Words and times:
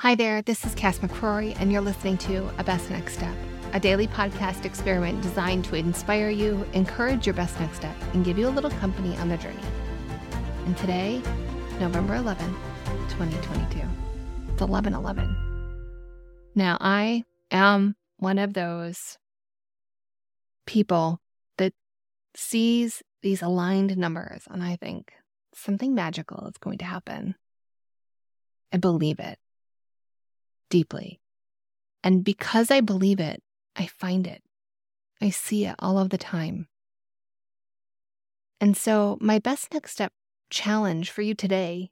Hi 0.00 0.14
there, 0.14 0.40
this 0.40 0.64
is 0.64 0.74
Cass 0.74 0.98
McCrory, 1.00 1.54
and 1.60 1.70
you're 1.70 1.82
listening 1.82 2.16
to 2.16 2.48
A 2.56 2.64
Best 2.64 2.88
Next 2.88 3.12
Step, 3.12 3.36
a 3.74 3.78
daily 3.78 4.06
podcast 4.06 4.64
experiment 4.64 5.20
designed 5.20 5.66
to 5.66 5.74
inspire 5.74 6.30
you, 6.30 6.66
encourage 6.72 7.26
your 7.26 7.34
best 7.34 7.60
next 7.60 7.76
step, 7.76 7.94
and 8.14 8.24
give 8.24 8.38
you 8.38 8.48
a 8.48 8.56
little 8.56 8.70
company 8.70 9.14
on 9.18 9.28
the 9.28 9.36
journey. 9.36 9.60
And 10.64 10.74
today, 10.78 11.20
November 11.80 12.14
11, 12.14 12.48
2022. 13.10 13.86
It's 14.54 14.62
11 14.62 14.94
11. 14.94 15.36
Now, 16.54 16.78
I 16.80 17.24
am 17.50 17.94
one 18.16 18.38
of 18.38 18.54
those 18.54 19.18
people 20.64 21.20
that 21.58 21.74
sees 22.34 23.02
these 23.20 23.42
aligned 23.42 23.98
numbers 23.98 24.44
and 24.48 24.62
I 24.62 24.76
think 24.76 25.12
something 25.54 25.94
magical 25.94 26.46
is 26.46 26.56
going 26.56 26.78
to 26.78 26.86
happen. 26.86 27.34
I 28.72 28.78
believe 28.78 29.20
it 29.20 29.38
deeply. 30.70 31.20
And 32.02 32.24
because 32.24 32.70
I 32.70 32.80
believe 32.80 33.20
it, 33.20 33.42
I 33.76 33.86
find 33.86 34.26
it. 34.26 34.42
I 35.20 35.30
see 35.30 35.66
it 35.66 35.74
all 35.78 35.98
of 35.98 36.10
the 36.10 36.18
time. 36.18 36.68
And 38.60 38.76
so, 38.76 39.18
my 39.20 39.38
best 39.38 39.72
next 39.72 39.92
step 39.92 40.12
challenge 40.50 41.10
for 41.10 41.22
you 41.22 41.34
today 41.34 41.90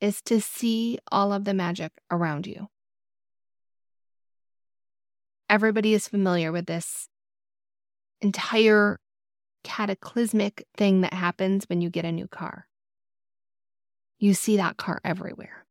is 0.00 0.20
to 0.22 0.40
see 0.40 0.98
all 1.10 1.32
of 1.32 1.44
the 1.44 1.54
magic 1.54 1.92
around 2.10 2.46
you. 2.46 2.68
Everybody 5.48 5.94
is 5.94 6.08
familiar 6.08 6.52
with 6.52 6.66
this 6.66 7.08
entire 8.20 8.98
cataclysmic 9.62 10.66
thing 10.76 11.00
that 11.02 11.14
happens 11.14 11.64
when 11.68 11.80
you 11.80 11.90
get 11.90 12.04
a 12.04 12.12
new 12.12 12.28
car. 12.28 12.66
You 14.18 14.34
see 14.34 14.56
that 14.56 14.76
car 14.76 15.00
everywhere. 15.04 15.66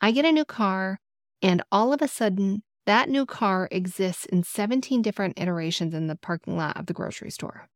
I 0.00 0.12
get 0.12 0.24
a 0.24 0.32
new 0.32 0.44
car, 0.44 1.00
and 1.42 1.62
all 1.70 1.92
of 1.92 2.02
a 2.02 2.08
sudden, 2.08 2.62
that 2.86 3.08
new 3.08 3.26
car 3.26 3.68
exists 3.70 4.24
in 4.26 4.42
17 4.42 5.02
different 5.02 5.38
iterations 5.38 5.92
in 5.92 6.06
the 6.06 6.16
parking 6.16 6.56
lot 6.56 6.76
of 6.76 6.86
the 6.86 6.92
grocery 6.92 7.30
store. 7.30 7.68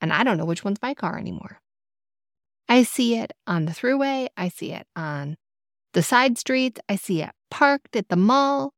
And 0.00 0.12
I 0.12 0.24
don't 0.24 0.38
know 0.38 0.44
which 0.44 0.64
one's 0.64 0.82
my 0.82 0.94
car 0.94 1.18
anymore. 1.18 1.60
I 2.68 2.82
see 2.82 3.16
it 3.16 3.32
on 3.46 3.64
the 3.64 3.72
thruway, 3.72 4.28
I 4.36 4.48
see 4.48 4.72
it 4.72 4.86
on 4.94 5.36
the 5.94 6.02
side 6.02 6.38
streets, 6.38 6.80
I 6.88 6.96
see 6.96 7.22
it 7.22 7.30
parked 7.50 7.96
at 7.96 8.08
the 8.08 8.16
mall. 8.16 8.72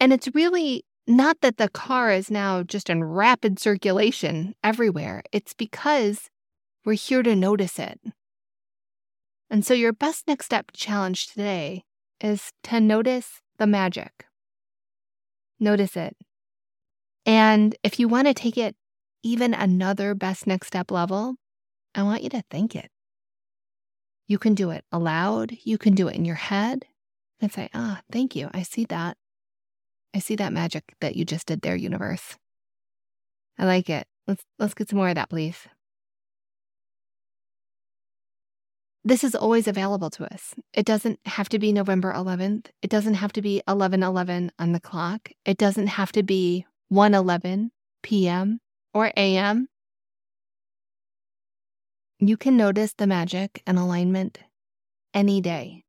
And 0.00 0.12
it's 0.12 0.28
really 0.34 0.84
not 1.06 1.40
that 1.40 1.56
the 1.56 1.68
car 1.68 2.12
is 2.12 2.30
now 2.30 2.62
just 2.62 2.90
in 2.90 3.04
rapid 3.04 3.58
circulation 3.58 4.54
everywhere, 4.62 5.22
it's 5.32 5.54
because 5.54 6.28
we're 6.84 6.94
here 6.94 7.22
to 7.22 7.34
notice 7.34 7.78
it. 7.78 8.00
And 9.50 9.66
so, 9.66 9.74
your 9.74 9.92
best 9.92 10.28
next 10.28 10.46
step 10.46 10.70
challenge 10.72 11.26
today 11.26 11.84
is 12.20 12.52
to 12.64 12.80
notice 12.80 13.40
the 13.58 13.66
magic. 13.66 14.26
Notice 15.58 15.96
it. 15.96 16.16
And 17.26 17.76
if 17.82 17.98
you 17.98 18.08
want 18.08 18.26
to 18.26 18.34
take 18.34 18.56
it 18.56 18.76
even 19.22 19.52
another 19.52 20.14
best 20.14 20.46
next 20.46 20.68
step 20.68 20.90
level, 20.90 21.36
I 21.94 22.02
want 22.02 22.22
you 22.22 22.30
to 22.30 22.42
think 22.50 22.74
it. 22.74 22.90
You 24.26 24.38
can 24.38 24.54
do 24.54 24.70
it 24.70 24.84
aloud, 24.92 25.56
you 25.64 25.76
can 25.76 25.94
do 25.94 26.08
it 26.08 26.14
in 26.14 26.24
your 26.24 26.36
head 26.36 26.86
and 27.40 27.52
say, 27.52 27.68
ah, 27.74 28.00
thank 28.12 28.36
you. 28.36 28.48
I 28.54 28.62
see 28.62 28.84
that. 28.86 29.16
I 30.14 30.18
see 30.18 30.36
that 30.36 30.52
magic 30.52 30.94
that 31.00 31.16
you 31.16 31.24
just 31.24 31.46
did 31.46 31.62
there, 31.62 31.76
universe. 31.76 32.36
I 33.58 33.64
like 33.64 33.90
it. 33.90 34.06
Let's 34.26 34.44
let's 34.58 34.74
get 34.74 34.88
some 34.88 34.98
more 34.98 35.08
of 35.08 35.16
that, 35.16 35.30
please. 35.30 35.66
This 39.02 39.24
is 39.24 39.34
always 39.34 39.66
available 39.66 40.10
to 40.10 40.32
us. 40.32 40.54
It 40.74 40.84
doesn't 40.84 41.20
have 41.24 41.48
to 41.50 41.58
be 41.58 41.72
November 41.72 42.12
11th. 42.12 42.66
It 42.82 42.90
doesn't 42.90 43.14
have 43.14 43.32
to 43.32 43.42
be 43.42 43.62
11:11 43.66 44.50
on 44.58 44.72
the 44.72 44.80
clock. 44.80 45.30
It 45.46 45.56
doesn't 45.56 45.86
have 45.86 46.12
to 46.12 46.22
be 46.22 46.66
1:11 46.92 47.70
p.m. 48.02 48.60
or 48.92 49.10
a.m. 49.16 49.68
You 52.18 52.36
can 52.36 52.58
notice 52.58 52.92
the 52.92 53.06
magic 53.06 53.62
and 53.66 53.78
alignment 53.78 54.40
any 55.14 55.40
day. 55.40 55.84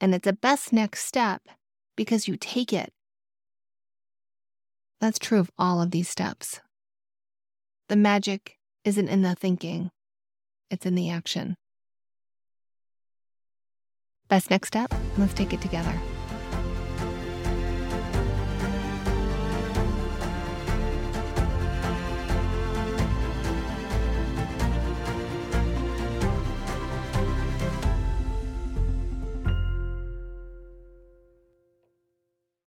And 0.00 0.14
it's 0.14 0.26
a 0.26 0.34
best 0.34 0.72
next 0.72 1.04
step 1.06 1.42
because 1.96 2.28
you 2.28 2.36
take 2.36 2.74
it. 2.74 2.92
That's 5.00 5.18
true 5.18 5.40
of 5.40 5.50
all 5.58 5.80
of 5.80 5.92
these 5.92 6.08
steps. 6.10 6.60
The 7.88 7.96
magic 7.96 8.58
isn't 8.84 9.08
in 9.08 9.22
the 9.22 9.34
thinking, 9.34 9.90
it's 10.70 10.86
in 10.86 10.94
the 10.94 11.10
action. 11.10 11.56
Best 14.28 14.50
next 14.50 14.68
step? 14.68 14.92
Let's 15.16 15.34
take 15.34 15.52
it 15.52 15.60
together. 15.60 15.94